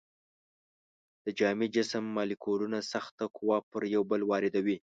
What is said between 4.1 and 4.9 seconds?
بل واردوي.